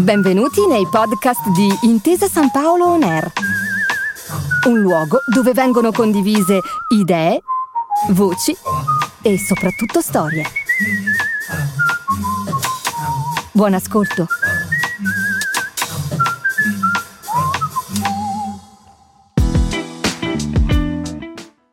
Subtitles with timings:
[0.00, 3.30] Benvenuti nei podcast di Intesa San Paolo On Air,
[4.68, 7.42] un luogo dove vengono condivise idee,
[8.12, 8.56] voci
[9.20, 10.44] e soprattutto storie.
[13.52, 14.26] Buon ascolto.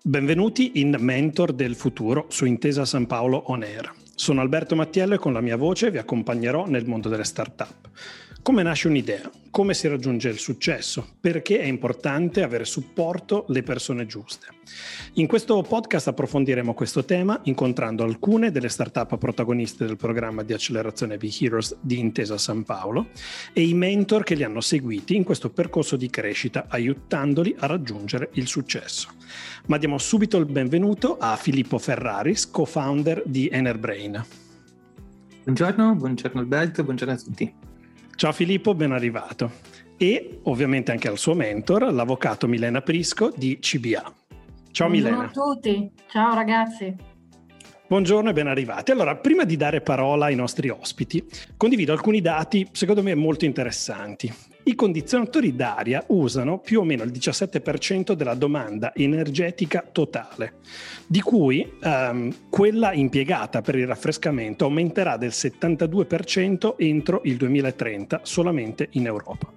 [0.03, 4.06] Benvenuti in Mentor del futuro su Intesa San Paolo On Air.
[4.27, 7.87] Sono Alberto Mattiello e con la mia voce vi accompagnerò nel mondo delle start-up.
[8.47, 9.29] Come nasce un'idea?
[9.51, 11.05] Come si raggiunge il successo?
[11.19, 14.47] Perché è importante avere supporto le persone giuste?
[15.15, 21.17] In questo podcast approfondiremo questo tema incontrando alcune delle start-up protagoniste del programma di accelerazione
[21.17, 23.09] V-Heroes di Intesa San Paolo
[23.51, 28.29] e i mentor che li hanno seguiti in questo percorso di crescita, aiutandoli a raggiungere
[28.35, 29.09] il successo.
[29.65, 34.25] Ma diamo subito il benvenuto a Filippo Ferraris, co-founder di Enerbrain.
[35.43, 37.66] Buongiorno, buongiorno Alberto, buongiorno a tutti.
[38.17, 39.51] Ciao Filippo, ben arrivato.
[39.95, 44.11] E ovviamente anche al suo mentor, l'avvocato Milena Prisco di CBA.
[44.71, 45.31] Ciao Buongiorno Milena.
[45.31, 46.95] Ciao a tutti, ciao ragazzi.
[47.87, 48.89] Buongiorno e ben arrivati.
[48.89, 51.23] Allora, prima di dare parola ai nostri ospiti,
[51.57, 54.33] condivido alcuni dati secondo me molto interessanti.
[54.67, 60.55] I condizionatori d'aria usano più o meno il 17% della domanda energetica totale,
[61.07, 68.89] di cui um, quella impiegata per il raffrescamento aumenterà del 72% entro il 2030 solamente
[68.91, 69.49] in Europa.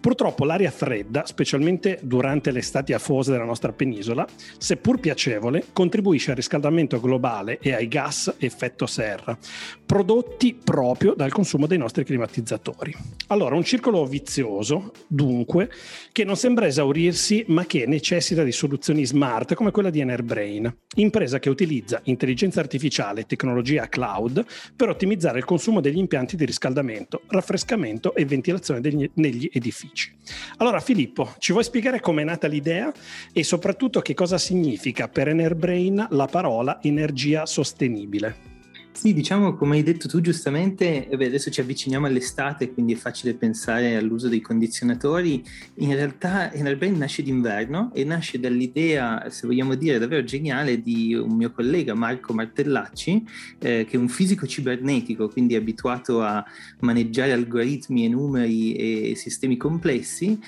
[0.00, 6.36] Purtroppo l'aria fredda, specialmente durante le estati afose della nostra penisola, seppur piacevole, contribuisce al
[6.36, 9.36] riscaldamento globale e ai gas effetto serra,
[9.84, 12.96] prodotti proprio dal consumo dei nostri climatizzatori.
[13.26, 15.70] Allora, un circolo vizioso noioso, dunque,
[16.12, 21.38] che non sembra esaurirsi ma che necessita di soluzioni smart come quella di Enerbrain, impresa
[21.38, 24.44] che utilizza intelligenza artificiale e tecnologia cloud
[24.76, 30.16] per ottimizzare il consumo degli impianti di riscaldamento, raffrescamento e ventilazione degli, negli edifici.
[30.58, 32.92] Allora Filippo, ci vuoi spiegare come è nata l'idea
[33.32, 38.53] e soprattutto che cosa significa per Enerbrain la parola energia sostenibile?
[38.96, 43.34] Sì, diciamo come hai detto tu giustamente, beh, adesso ci avviciniamo all'estate, quindi è facile
[43.34, 45.42] pensare all'uso dei condizionatori.
[45.78, 51.34] In realtà Enerbrain nasce d'inverno e nasce dall'idea, se vogliamo dire, davvero geniale di un
[51.34, 53.24] mio collega Marco Martellacci,
[53.58, 56.44] eh, che è un fisico cibernetico, quindi abituato a
[56.80, 60.38] maneggiare algoritmi e numeri e sistemi complessi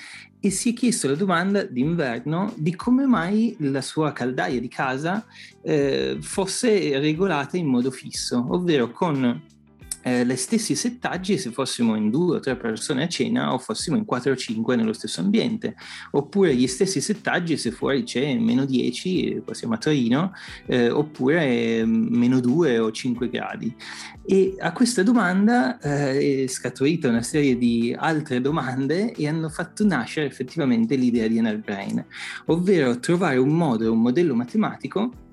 [0.47, 5.25] e si è chiesto la domanda d'inverno di come mai la sua caldaia di casa
[5.61, 9.43] eh, fosse regolata in modo fisso, ovvero con
[10.07, 13.97] eh, le stessi settaggi se fossimo in due o tre persone a cena o fossimo
[13.97, 15.75] in quattro o cinque nello stesso ambiente,
[16.11, 20.31] oppure gli stessi settaggi se fuori c'è meno 10, passiamo a Torino,
[20.65, 23.75] eh, oppure meno 2 o 5 gradi.
[24.25, 29.85] E a questa domanda eh, è scaturita una serie di altre domande e hanno fatto
[29.85, 32.05] nascere effettivamente l'idea di Enerbrain,
[32.45, 35.25] ovvero trovare un modo, un modello matematico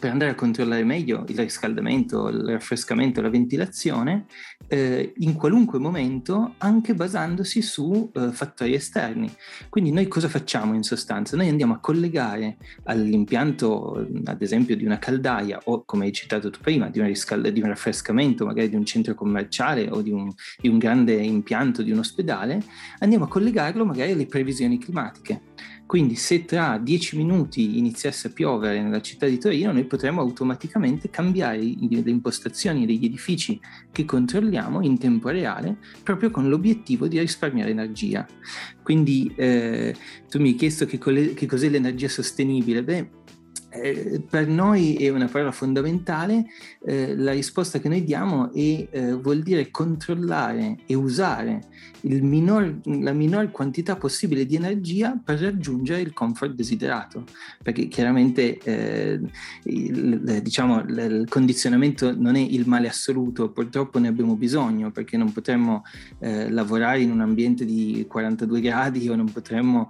[0.00, 4.24] per andare a controllare meglio il riscaldamento, il raffrescamento, la ventilazione
[4.66, 9.30] eh, in qualunque momento, anche basandosi su eh, fattori esterni.
[9.68, 11.36] Quindi noi cosa facciamo in sostanza?
[11.36, 16.60] Noi andiamo a collegare all'impianto, ad esempio, di una caldaia o, come hai citato tu
[16.60, 20.68] prima, di, riscald- di un raffrescamento, magari di un centro commerciale o di un, di
[20.68, 22.62] un grande impianto di un ospedale,
[23.00, 25.42] andiamo a collegarlo magari alle previsioni climatiche.
[25.90, 31.10] Quindi se tra dieci minuti iniziasse a piovere nella città di Torino, noi potremmo automaticamente
[31.10, 33.58] cambiare le impostazioni degli edifici
[33.90, 38.24] che controlliamo in tempo reale, proprio con l'obiettivo di risparmiare energia.
[38.84, 39.96] Quindi eh,
[40.28, 40.98] tu mi hai chiesto che,
[41.34, 42.84] che cos'è l'energia sostenibile.
[42.84, 43.10] Beh,
[43.70, 46.46] eh, per noi è una parola fondamentale,
[46.84, 51.60] eh, la risposta che noi diamo è, eh, vuol dire controllare e usare
[52.02, 57.24] minor, la minor quantità possibile di energia per raggiungere il comfort desiderato,
[57.62, 59.20] perché chiaramente eh,
[59.64, 65.32] il, diciamo, il condizionamento non è il male assoluto, purtroppo ne abbiamo bisogno perché non
[65.32, 65.84] potremmo
[66.18, 69.88] eh, lavorare in un ambiente di 42 gradi o non potremmo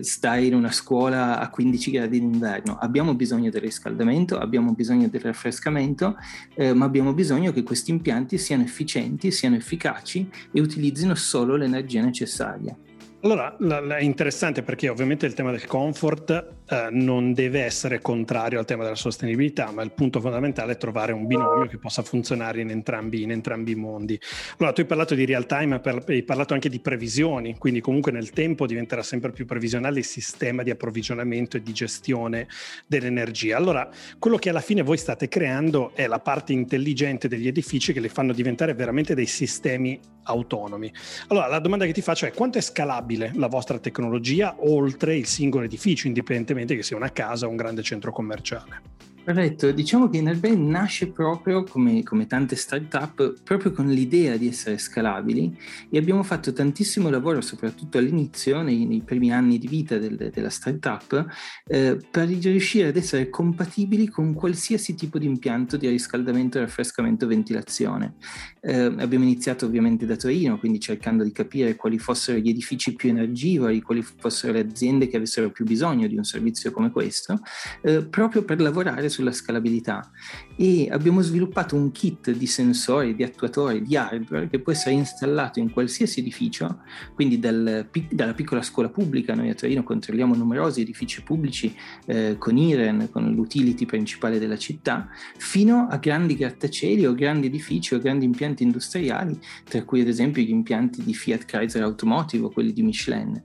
[0.00, 5.08] stare in una scuola a 15 gradi d'inverno no, abbiamo bisogno del riscaldamento, abbiamo bisogno
[5.08, 6.16] del raffrescamento,
[6.54, 12.02] eh, ma abbiamo bisogno che questi impianti siano efficienti, siano efficaci e utilizzino solo l'energia
[12.02, 12.76] necessaria.
[13.22, 13.56] Allora,
[13.96, 18.84] è interessante perché ovviamente il tema del comfort eh, non deve essere contrario al tema
[18.84, 23.22] della sostenibilità, ma il punto fondamentale è trovare un binomio che possa funzionare in entrambi,
[23.22, 24.20] in entrambi i mondi.
[24.58, 28.30] Allora, tu hai parlato di real time, hai parlato anche di previsioni, quindi comunque nel
[28.30, 32.46] tempo diventerà sempre più previsionale il sistema di approvvigionamento e di gestione
[32.86, 33.56] dell'energia.
[33.56, 38.00] Allora, quello che alla fine voi state creando è la parte intelligente degli edifici che
[38.00, 40.92] li fanno diventare veramente dei sistemi autonomi.
[41.28, 45.26] Allora, la domanda che ti faccio è quanto è scalabile la vostra tecnologia oltre il
[45.26, 48.82] singolo edificio, indipendentemente che sia una casa o un grande centro commerciale?
[49.26, 54.78] Corretto, diciamo che Innerbrain nasce proprio, come, come, tante start-up, proprio con l'idea di essere
[54.78, 55.52] scalabili
[55.90, 60.48] e abbiamo fatto tantissimo lavoro, soprattutto all'inizio, nei, nei primi anni di vita del, della
[60.48, 61.26] start-up,
[61.66, 68.14] eh, per riuscire ad essere compatibili con qualsiasi tipo di impianto di riscaldamento, raffrescamento, ventilazione.
[68.60, 73.08] Eh, abbiamo iniziato ovviamente da Torino, quindi cercando di capire quali fossero gli edifici più
[73.08, 77.40] energivori, quali fossero le aziende che avessero più bisogno di un servizio come questo,
[77.82, 80.10] eh, proprio per lavorare sulla scalabilità
[80.56, 85.58] e abbiamo sviluppato un kit di sensori, di attuatori, di hardware che può essere installato
[85.58, 86.82] in qualsiasi edificio,
[87.14, 91.74] quindi dal, dalla piccola scuola pubblica, noi a Torino controlliamo numerosi edifici pubblici
[92.06, 97.94] eh, con IREN, con l'utility principale della città, fino a grandi grattacieli o grandi edifici
[97.94, 102.50] o grandi impianti industriali, tra cui ad esempio gli impianti di Fiat Chrysler Automotive o
[102.50, 103.42] quelli di Michelin.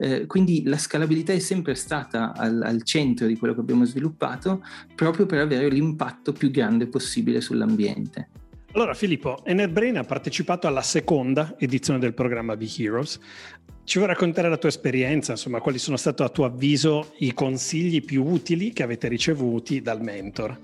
[0.00, 4.62] Eh, quindi la scalabilità è sempre stata al, al centro di quello che abbiamo sviluppato,
[5.08, 8.28] proprio per avere l'impatto più grande possibile sull'ambiente.
[8.72, 13.18] Allora Filippo, NetBrain ha partecipato alla seconda edizione del programma Be Heroes.
[13.84, 18.04] Ci vuoi raccontare la tua esperienza, insomma, quali sono stati a tuo avviso i consigli
[18.04, 20.56] più utili che avete ricevuti dal mentor?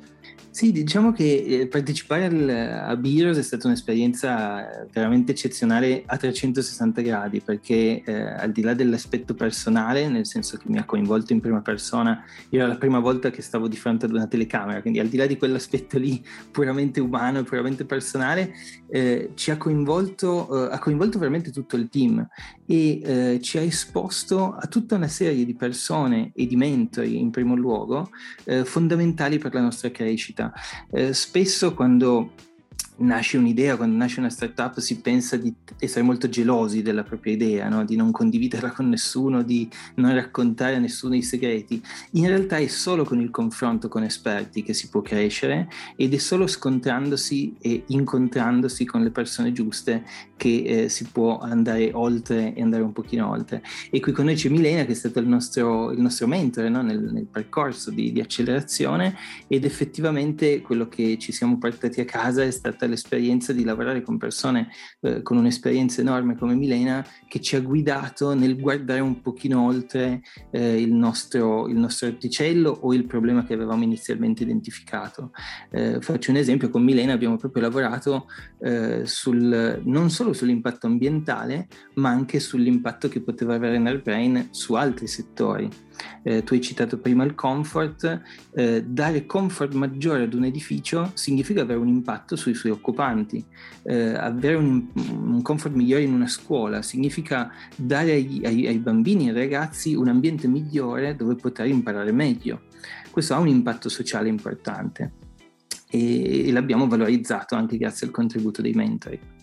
[0.54, 6.16] Sì, diciamo che eh, partecipare al, a Biros è stata un'esperienza eh, veramente eccezionale a
[6.16, 11.32] 360 gradi, perché eh, al di là dell'aspetto personale, nel senso che mi ha coinvolto
[11.32, 15.00] in prima persona, era la prima volta che stavo di fronte ad una telecamera, quindi
[15.00, 18.54] al di là di quell'aspetto lì puramente umano e puramente personale,
[18.90, 22.24] eh, ci ha coinvolto, eh, ha coinvolto veramente tutto il team
[22.64, 27.30] e eh, ci ha esposto a tutta una serie di persone e di mentori in
[27.30, 28.10] primo luogo
[28.64, 30.52] fondamentali per la nostra crescita.
[30.90, 32.32] Eh, spesso quando
[32.96, 37.68] nasce un'idea, quando nasce una startup si pensa di essere molto gelosi della propria idea,
[37.68, 37.84] no?
[37.84, 41.82] di non condividerla con nessuno, di non raccontare a nessuno i segreti.
[42.12, 46.18] In realtà è solo con il confronto con esperti che si può crescere ed è
[46.18, 50.04] solo scontrandosi e incontrandosi con le persone giuste
[50.36, 53.62] che eh, si può andare oltre e andare un pochino oltre.
[53.90, 56.82] E qui con noi c'è Milena che è stato il nostro, il nostro mentore no?
[56.82, 59.16] nel, nel, percorso di, di accelerazione
[59.48, 64.02] ed effettivamente quello che ci siamo portati a casa è stata stata l'esperienza di lavorare
[64.02, 64.68] con persone
[65.00, 70.22] eh, con un'esperienza enorme come Milena che ci ha guidato nel guardare un pochino oltre
[70.50, 75.32] eh, il, nostro, il, nostro, orticello o il problema che avevamo inizialmente identificato.
[75.70, 78.26] Eh, faccio un esempio, con Milena abbiamo proprio lavorato
[78.60, 84.74] eh, sul, non solo sull'impatto ambientale ma anche sull'impatto che poteva avere nel brain su
[84.74, 85.68] altri settori.
[86.22, 88.22] Eh, tu hai citato prima il comfort,
[88.54, 93.44] eh, dare comfort maggiore ad un edificio significa avere un impatto sui suoi occupanti,
[93.82, 99.26] eh, avere un, un, comfort migliore in una scuola significa dare ai, ai, ai bambini
[99.26, 102.62] e ai ragazzi un ambiente migliore dove poter imparare meglio.
[103.10, 105.12] Questo ha un impatto sociale importante
[105.90, 109.33] e, e l'abbiamo valorizzato anche grazie al contributo dei mentori.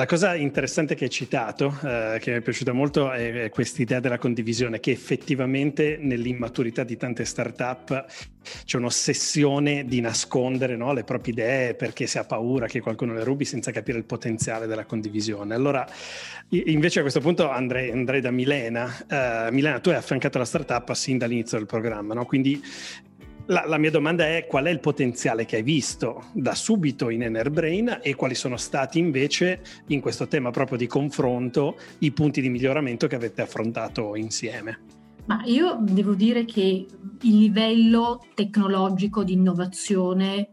[0.00, 3.82] La cosa interessante che hai citato, eh, che mi è piaciuta molto, è, è questa
[3.82, 8.06] idea della condivisione, che effettivamente nell'immaturità di tante start-up
[8.64, 13.24] c'è un'ossessione di nascondere no, le proprie idee perché si ha paura che qualcuno le
[13.24, 15.54] rubi senza capire il potenziale della condivisione.
[15.54, 15.86] Allora,
[16.48, 18.86] invece a questo punto andrei, andrei da Milena.
[19.06, 22.24] Uh, Milena, tu hai affiancato la startup sin dall'inizio del programma, no?
[22.24, 22.58] quindi
[23.50, 27.22] la, la, mia domanda è qual è il potenziale che hai visto da subito in
[27.22, 32.48] Enerbrain e quali sono stati invece in questo tema proprio di confronto i punti di
[32.48, 34.98] miglioramento che avete affrontato insieme?
[35.26, 36.86] Ma io devo dire che
[37.22, 40.50] il livello tecnologico di innovazione,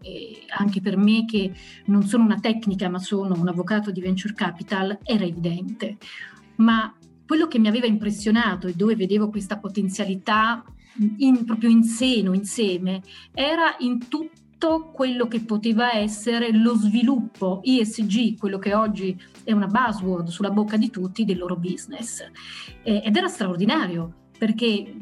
[0.56, 1.51] anche per me che
[1.86, 5.98] non sono una tecnica ma sono un avvocato di venture capital, era evidente.
[6.58, 6.94] Ma
[7.25, 10.63] quello che mi aveva impressionato e dove vedevo questa potenzialità
[11.18, 13.01] in, proprio in seno, insieme,
[13.34, 19.68] era in tutto quello che poteva essere lo sviluppo ISG, quello che oggi è una
[19.68, 22.24] buzzword sulla bocca di tutti del loro business.
[22.84, 24.96] Ed era straordinario perché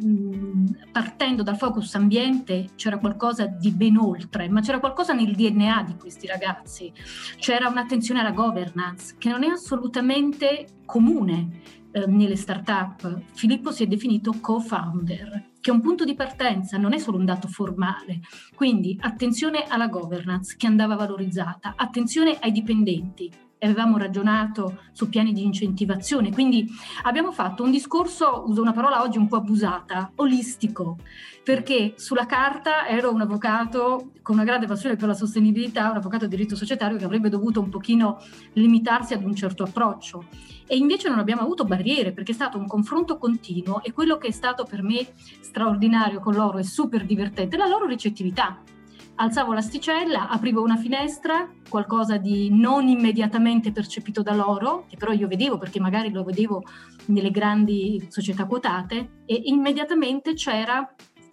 [0.91, 5.95] partendo dal focus ambiente c'era qualcosa di ben oltre, ma c'era qualcosa nel DNA di
[5.97, 6.91] questi ragazzi,
[7.37, 11.61] c'era un'attenzione alla governance che non è assolutamente comune
[11.91, 13.21] eh, nelle start-up.
[13.33, 17.47] Filippo si è definito co-founder che un punto di partenza non è solo un dato
[17.47, 18.19] formale,
[18.53, 25.43] quindi attenzione alla governance che andava valorizzata, attenzione ai dipendenti, avevamo ragionato su piani di
[25.43, 26.67] incentivazione, quindi
[27.03, 30.97] abbiamo fatto un discorso, uso una parola oggi un po' abusata, olistico,
[31.43, 36.25] perché sulla carta ero un avvocato con una grande passione per la sostenibilità, un avvocato
[36.25, 38.19] di diritto societario che avrebbe dovuto un pochino
[38.53, 40.25] limitarsi ad un certo approccio.
[40.67, 44.29] E invece non abbiamo avuto barriere perché è stato un confronto continuo e quello che
[44.29, 45.05] è stato per me
[45.39, 48.59] straordinario con loro e super divertente è la loro ricettività
[49.15, 55.27] alzavo l'asticella, aprivo una finestra, qualcosa di non immediatamente percepito da loro, che però io
[55.27, 56.63] vedevo perché magari lo vedevo
[57.07, 60.87] nelle grandi società quotate, e immediatamente c'era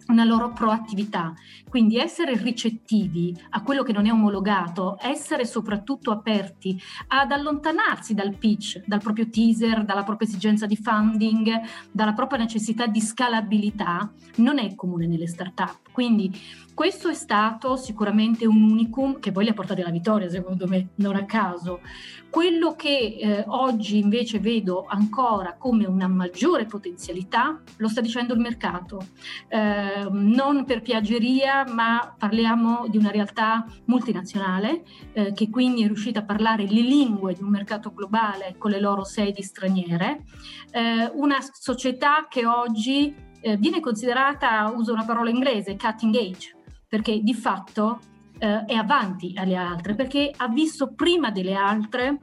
[0.07, 1.33] una loro proattività.
[1.69, 8.35] Quindi essere ricettivi a quello che non è omologato, essere soprattutto aperti ad allontanarsi dal
[8.35, 11.49] pitch, dal proprio teaser, dalla propria esigenza di funding,
[11.91, 15.91] dalla propria necessità di scalabilità, non è comune nelle start-up.
[15.91, 16.31] Quindi
[16.73, 20.89] questo è stato sicuramente un unicum che poi li ha portati alla vittoria, secondo me,
[20.95, 21.81] non a caso.
[22.29, 28.39] Quello che eh, oggi invece vedo ancora come una maggiore potenzialità lo sta dicendo il
[28.39, 29.05] mercato.
[29.47, 36.21] Eh, non per piaggeria, ma parliamo di una realtà multinazionale eh, che quindi è riuscita
[36.21, 40.23] a parlare le lingue di un mercato globale con le loro sedi straniere.
[40.71, 46.61] Eh, una società che oggi eh, viene considerata, uso una parola inglese, cutting age
[46.93, 48.01] perché di fatto
[48.37, 52.19] eh, è avanti alle altre, perché ha visto prima delle altre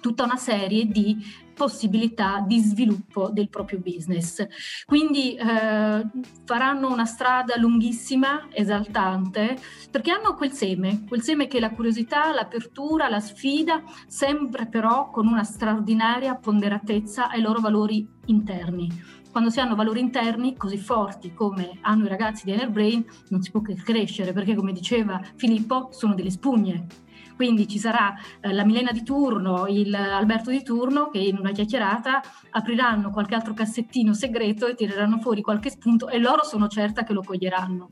[0.00, 4.46] tutta una serie di possibilità di sviluppo del proprio business.
[4.86, 6.02] Quindi eh,
[6.46, 9.58] faranno una strada lunghissima, esaltante,
[9.90, 15.10] perché hanno quel seme, quel seme che è la curiosità, l'apertura, la sfida, sempre però
[15.10, 18.88] con una straordinaria ponderatezza ai loro valori interni
[19.36, 23.50] quando si hanno valori interni così forti come hanno i ragazzi di Enerbrain, non si
[23.50, 26.86] può che crescere, perché come diceva Filippo, sono delle spugne.
[27.34, 31.52] Quindi ci sarà eh, la Milena di turno, il Alberto di turno che in una
[31.52, 37.04] chiacchierata apriranno qualche altro cassettino segreto e tireranno fuori qualche spunto e loro sono certa
[37.04, 37.88] che lo coglieranno.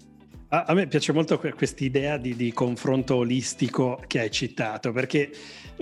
[0.48, 5.30] A, me piace molto questa idea di, di confronto olistico che hai citato, perché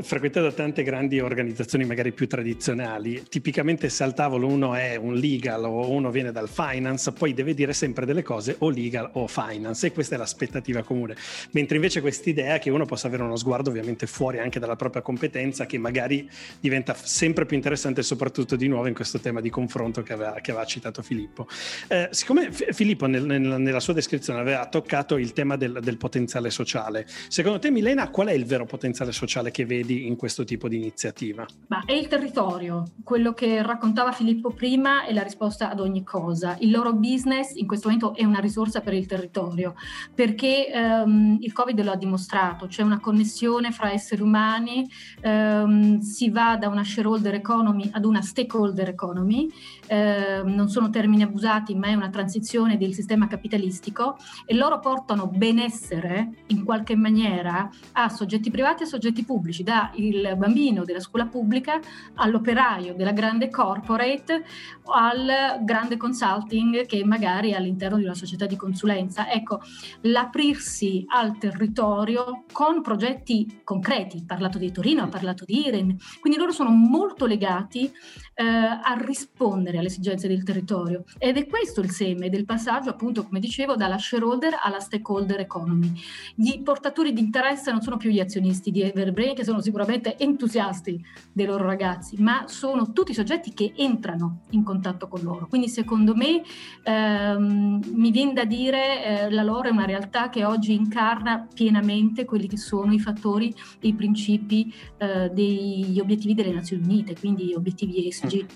[0.00, 5.64] frequentato tante grandi organizzazioni magari più tradizionali, tipicamente se al tavolo uno è un legal
[5.64, 9.88] o uno viene dal finance, poi deve dire sempre delle cose o legal o finance
[9.88, 11.14] e questa è l'aspettativa comune.
[11.50, 15.66] Mentre invece quest'idea che uno possa avere uno sguardo ovviamente fuori anche dalla propria competenza
[15.66, 20.14] che magari diventa sempre più interessante soprattutto di nuovo in questo tema di confronto che
[20.14, 21.46] aveva, che aveva citato Filippo.
[21.88, 26.50] Eh, siccome Filippo nel, nel, nella sua descrizione aveva toccato il tema del, del potenziale
[26.50, 30.44] sociale, secondo te Milena qual è il vero potenziale sociale che vedi vedi in questo
[30.44, 31.46] tipo di iniziativa?
[31.68, 36.56] Ma è il territorio, quello che raccontava Filippo prima è la risposta ad ogni cosa.
[36.60, 39.74] Il loro business in questo momento è una risorsa per il territorio,
[40.14, 44.88] perché um, il Covid lo ha dimostrato, c'è una connessione fra esseri umani,
[45.22, 49.48] um, si va da una shareholder economy ad una stakeholder economy,
[49.88, 55.26] uh, non sono termini abusati, ma è una transizione del sistema capitalistico e loro portano
[55.26, 61.24] benessere in qualche maniera a soggetti privati e soggetti pubblici da il bambino della scuola
[61.24, 61.80] pubblica
[62.16, 64.44] all'operaio della grande corporate
[64.84, 69.30] al grande consulting che magari è all'interno di una società di consulenza.
[69.30, 69.60] Ecco,
[70.02, 76.38] l'aprirsi al territorio con progetti concreti, ha parlato di Torino, ha parlato di Iren, quindi
[76.38, 77.90] loro sono molto legati
[78.34, 83.24] eh, a rispondere alle esigenze del territorio ed è questo il seme del passaggio appunto
[83.24, 85.92] come dicevo dalla shareholder alla stakeholder economy.
[86.34, 91.02] Gli portatori di interesse non sono più gli azionisti di Everbrain che sono sicuramente entusiasti
[91.32, 95.46] dei loro ragazzi, ma sono tutti soggetti che entrano in contatto con loro.
[95.48, 96.42] Quindi secondo me
[96.82, 102.24] ehm, mi viene da dire eh, la loro è una realtà che oggi incarna pienamente
[102.24, 108.00] quelli che sono i fattori i principi eh, degli obiettivi delle Nazioni Unite, quindi obiettivi
[108.32, 108.46] ESG.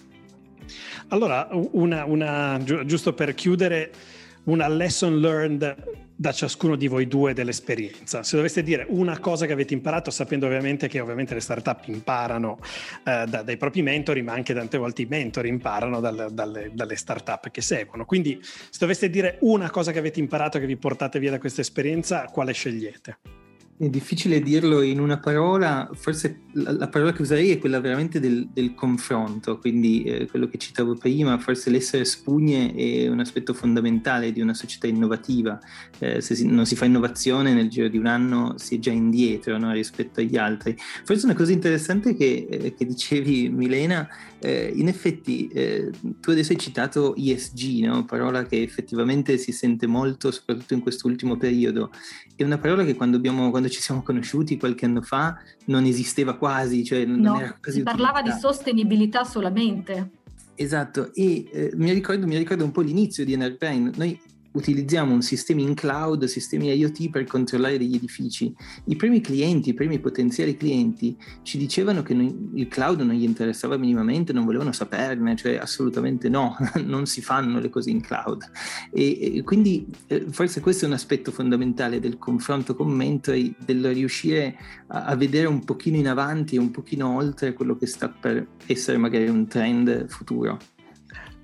[1.09, 3.93] Allora, una, una, giusto per chiudere,
[4.45, 8.23] una lesson learned da ciascuno di voi due dell'esperienza.
[8.23, 12.59] Se doveste dire una cosa che avete imparato, sapendo ovviamente che ovviamente le startup imparano
[13.05, 16.97] eh, da, dai propri mentori, ma anche tante volte i mentori imparano dal, dalle, dalle
[16.97, 18.07] startup che seguono.
[18.07, 21.61] Quindi se doveste dire una cosa che avete imparato che vi portate via da questa
[21.61, 23.36] esperienza, quale scegliete?
[23.79, 28.19] È difficile dirlo in una parola, forse la, la parola che userei è quella veramente
[28.19, 33.53] del, del confronto, quindi eh, quello che citavo prima, forse l'essere spugne è un aspetto
[33.53, 35.61] fondamentale di una società innovativa,
[35.99, 38.93] eh, se si, non si fa innovazione nel giro di un anno si è già
[38.93, 40.75] indietro no, rispetto agli altri.
[41.05, 45.91] Forse una cosa interessante che, eh, che dicevi Milena, eh, in effetti eh,
[46.21, 48.05] tu adesso hai citato ESG, no?
[48.07, 51.91] parola che effettivamente si sente molto, soprattutto in quest'ultimo periodo,
[52.35, 53.51] è una parola che quando abbiamo...
[53.51, 57.57] Quando quando ci siamo conosciuti qualche anno fa non esisteva quasi, cioè non no, era
[57.61, 60.11] quasi si parlava di sostenibilità solamente.
[60.55, 63.93] Esatto, e eh, mi, ricordo, mi, ricordo, un po' l'inizio di NRPrain.
[63.97, 64.19] Noi
[64.57, 68.55] utilizziamo un sistema in cloud, sistemi IoT per controllare degli edifici.
[68.85, 73.25] I primi clienti, i primi potenziali clienti ci dicevano che non, il cloud non gli
[73.25, 78.51] interessava minimamente, non volevano saperne, cioè assolutamente no, non si fanno le cose in cloud.
[78.93, 83.93] E, e quindi eh, forse questo è un aspetto fondamentale del confronto con mentori, del
[83.93, 84.57] riuscire
[84.89, 88.97] a, a vedere un pochino in avanti un pochino oltre quello che sta per essere
[88.97, 90.59] magari un trend futuro.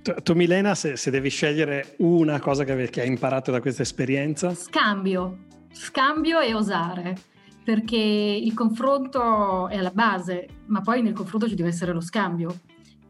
[0.02, 4.52] Tu, Milena, se, se, devi scegliere una cosa che, che hai imparato da questa esperienza?
[4.52, 7.16] Scambio, scambio e osare,
[7.62, 12.52] perché il confronto è alla base, ma poi nel confronto ci deve essere lo scambio.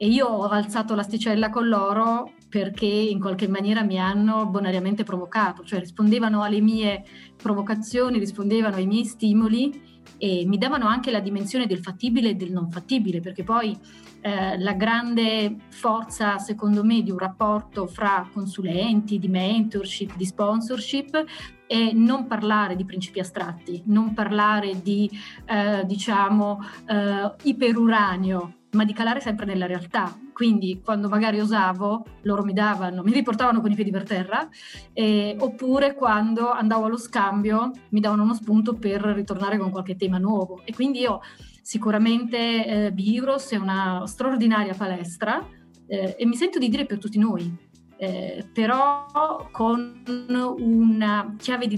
[0.02, 5.62] E io ho alzato l'asticella con loro perché in qualche maniera mi hanno bonariamente provocato,
[5.62, 7.04] cioè rispondevano alle mie
[7.40, 12.50] provocazioni, rispondevano ai miei stimoli e mi davano anche la dimensione del fattibile e del
[12.50, 13.78] non fattibile, perché poi
[14.22, 21.24] eh, la grande forza, secondo me, di un rapporto fra consulenti, di mentorship, di sponsorship
[21.64, 25.08] è non parlare di principi astratti, non parlare di,
[25.46, 30.16] eh, diciamo, eh, iperuranio, ma di calare sempre nella realtà.
[30.32, 34.48] Quindi quando magari osavo, loro mi davano, mi riportavano con i piedi per terra,
[34.92, 40.18] eh, oppure quando andavo allo scambio mi davano uno spunto per ritornare con qualche tema
[40.18, 40.62] nuovo.
[40.64, 41.20] E quindi io
[41.62, 45.46] sicuramente eh, Bigros è una straordinaria palestra
[45.86, 47.54] eh, e mi sento di dire per tutti noi,
[47.98, 50.02] eh, però con
[50.58, 51.76] una chiave di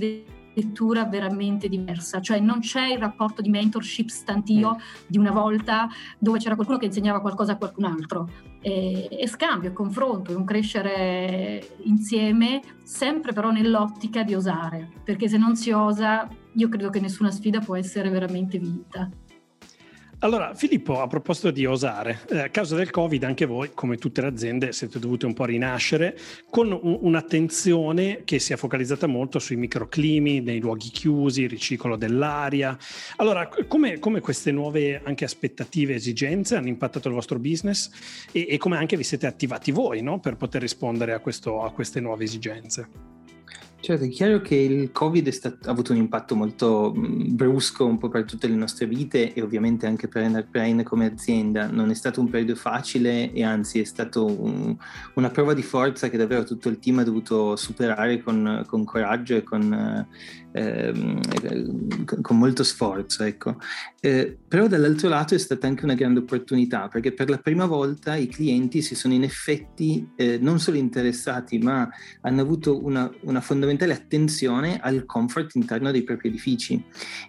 [0.55, 5.07] lettura veramente diversa, cioè non c'è il rapporto di mentorship stantio mm.
[5.07, 8.29] di una volta dove c'era qualcuno che insegnava qualcosa a qualcun altro.
[8.61, 15.37] E, e scambio, confronto, è un crescere insieme, sempre però nell'ottica di osare, perché se
[15.37, 19.11] non si osa io credo che nessuna sfida può essere veramente vinta.
[20.25, 24.23] Allora, Filippo, a proposito di osare, eh, a causa del Covid anche voi, come tutte
[24.23, 29.39] le aziende, siete dovute un po' rinascere con un, un'attenzione che si è focalizzata molto
[29.39, 32.75] sui microclimi, nei luoghi chiusi, riciclo dell'aria.
[33.17, 37.91] Allora, come, come queste nuove anche aspettative e esigenze hanno impattato il vostro business
[38.33, 40.21] e, e come anche vi siete attivati voi no?
[40.21, 43.14] per poter rispondere a, questo, a queste nuove esigenze?
[43.85, 48.09] Certo, è chiaro che il Covid stato, ha avuto un impatto molto brusco un po'
[48.09, 51.67] per tutte le nostre vite e ovviamente anche per Enterprise come azienda.
[51.67, 54.75] Non è stato un periodo facile e anzi è stato un,
[55.17, 59.37] una prova di forza che davvero tutto il team ha dovuto superare con, con coraggio
[59.37, 60.07] e con,
[60.53, 61.21] ehm,
[62.23, 63.23] con molto sforzo.
[63.23, 63.59] Ecco.
[64.01, 68.17] Eh, però dall'altro lato è stata anche una grande opportunità perché per la prima volta
[68.17, 71.89] i clienti si sono in effetti eh, non solo interessati ma
[72.21, 76.83] hanno avuto una, una, fondamentale attenzione al comfort interno dei propri edifici.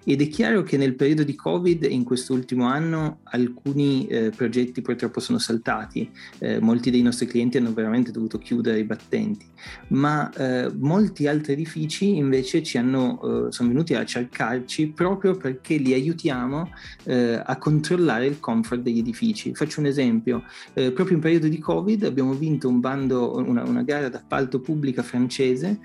[0.03, 4.81] Ed è chiaro che nel periodo di Covid e in quest'ultimo anno alcuni eh, progetti
[4.81, 9.45] purtroppo sono saltati, eh, molti dei nostri clienti hanno veramente dovuto chiudere i battenti,
[9.89, 15.77] ma eh, molti altri edifici invece ci hanno eh, sono venuti a cercarci proprio perché
[15.77, 16.69] li aiutiamo
[17.03, 19.53] eh, a controllare il comfort degli edifici.
[19.53, 23.83] Faccio un esempio, eh, proprio in periodo di Covid abbiamo vinto un bando, una, una
[23.83, 25.79] gara d'appalto pubblica francese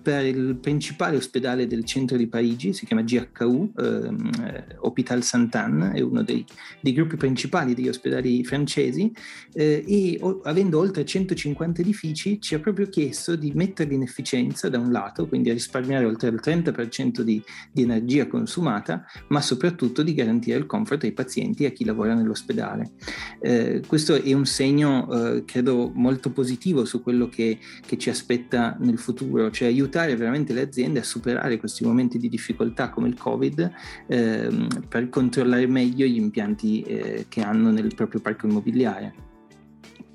[0.00, 5.92] per il principale ospedale del centro di Parigi, si chiama GHU, ehm, eh, Hôpital Sainte-Anne,
[5.92, 6.44] è uno dei,
[6.80, 9.12] dei, gruppi principali degli ospedali francesi
[9.52, 14.68] eh, e o, avendo oltre 150 edifici ci ha proprio chiesto di metterli in efficienza
[14.68, 19.40] da un lato, quindi a risparmiare oltre il 30 30% di, di, energia consumata, ma
[19.40, 22.92] soprattutto di garantire il comfort ai pazienti e a chi lavora nell'ospedale.
[23.40, 28.76] Eh, questo è un segno, eh, credo, molto positivo su quello che, che, ci aspetta
[28.80, 33.16] nel futuro, cioè aiutare veramente le aziende a superare questi momenti di difficoltà come il
[33.16, 33.72] Covid
[34.06, 39.14] eh, per controllare meglio gli impianti eh, che hanno nel proprio parco immobiliare.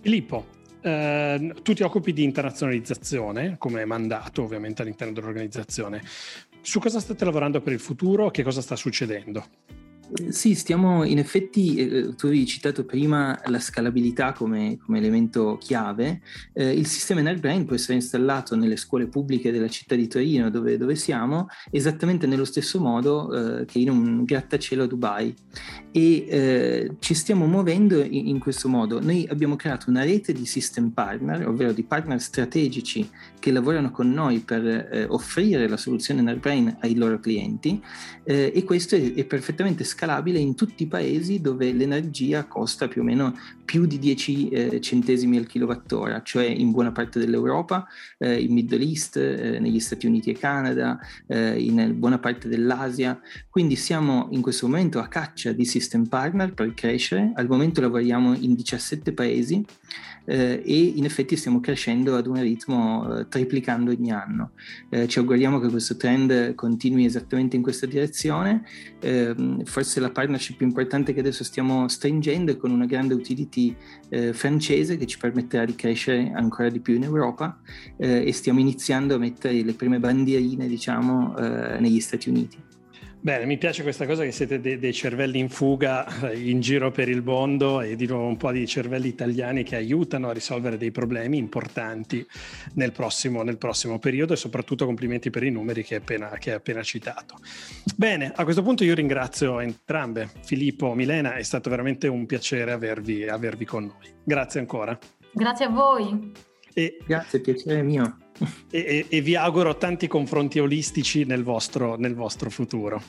[0.02, 0.46] Filippo,
[0.82, 6.02] eh, tu ti occupi di internazionalizzazione come mandato ovviamente all'interno dell'organizzazione.
[6.62, 8.30] Su cosa state lavorando per il futuro?
[8.32, 9.46] Che cosa sta succedendo?
[10.28, 16.22] Sì, stiamo in effetti, eh, tu avevi citato prima la scalabilità come, come elemento chiave.
[16.52, 20.78] Eh, il sistema NetBrain può essere installato nelle scuole pubbliche della città di Torino, dove,
[20.78, 25.34] dove siamo, esattamente nello stesso modo eh, che in un grattacielo a Dubai.
[25.94, 29.02] E eh, ci stiamo muovendo in, in, questo modo.
[29.02, 34.12] Noi abbiamo creato una rete di system partner, ovvero di partner strategici che lavorano con
[34.12, 37.82] noi per eh, offrire la soluzione NetBrain ai loro clienti,
[38.24, 42.88] eh, e questo è, è perfettamente scalabile scalabile in tutti i paesi dove l'energia costa
[42.88, 43.38] più o meno
[43.72, 48.84] più di 10 eh, centesimi al kilowattora, cioè in buona parte dell'Europa, eh, in Middle
[48.84, 53.18] East, eh, negli Stati Uniti e Canada, eh, in buona parte dell'Asia.
[53.50, 57.32] Quindi siamo in questo momento a caccia di system partner per crescere.
[57.34, 59.66] Al momento lavoriamo in 17 paesi
[60.26, 64.52] eh, e in effetti stiamo crescendo ad un ritmo eh, triplicando ogni anno.
[65.08, 68.64] Ci auguriamo che questo trend continui esattamente in questa direzione.
[69.00, 73.61] Ehm, forse la partnership più importante che adesso stiamo stringendo è con una grande utility
[74.10, 77.60] eh, francese che ci permetterà di crescere ancora di più in Europa
[77.98, 82.71] eh, e stiamo iniziando a mettere le prime bandierine diciamo eh, negli Stati Uniti.
[83.24, 87.08] Bene, mi piace questa cosa che siete de- dei cervelli in fuga in giro per
[87.08, 90.90] il mondo e di nuovo un po' di cervelli italiani che aiutano a risolvere dei
[90.90, 92.26] problemi importanti
[92.74, 96.82] nel prossimo, nel prossimo periodo e soprattutto complimenti per i numeri che hai appena, appena
[96.82, 97.36] citato.
[97.96, 103.28] Bene, a questo punto io ringrazio entrambe, Filippo, Milena, è stato veramente un piacere avervi,
[103.28, 104.16] avervi con noi.
[104.24, 104.98] Grazie ancora.
[105.32, 106.32] Grazie a voi.
[106.74, 108.21] E, Grazie, piacere mio
[108.72, 113.02] e, e, vi auguro tanti confronti olistici nel vostro, nel vostro futuro.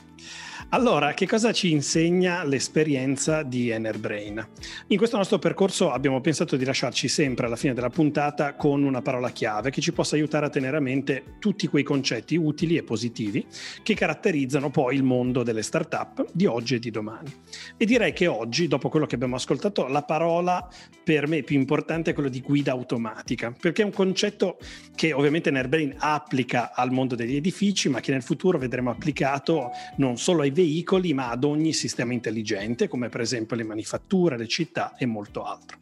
[0.74, 4.42] Allora, che cosa ci insegna l'esperienza di Enerbrain?
[4.86, 9.02] In questo nostro percorso abbiamo pensato di lasciarci sempre alla fine della puntata con una
[9.02, 12.84] parola chiave che ci possa aiutare a tenere a mente tutti quei concetti utili e
[12.84, 13.44] positivi
[13.82, 17.30] che caratterizzano poi il mondo delle start-up di oggi e di domani.
[17.76, 20.66] E direi che oggi, dopo quello che abbiamo ascoltato, la parola
[21.04, 24.56] per me più importante è quella di guida automatica, perché è un concetto
[24.94, 30.16] che ovviamente Enerbrain applica al mondo degli edifici, ma che nel futuro vedremo applicato non
[30.16, 34.94] solo ai veicoli, ma ad ogni sistema intelligente, come per esempio le manifatture, le città
[34.96, 35.78] e molto altro.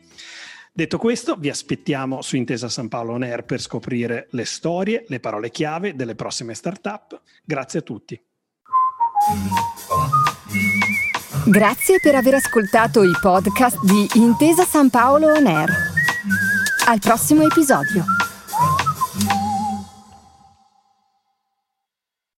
[0.72, 5.20] Detto questo, vi aspettiamo su Intesa San Paolo On Air per scoprire le storie, le
[5.20, 7.20] parole chiave delle prossime startup.
[7.44, 8.20] Grazie a tutti.
[11.46, 15.70] Grazie per aver ascoltato i podcast di Intesa San Paolo On Air.
[16.86, 18.19] Al prossimo episodio.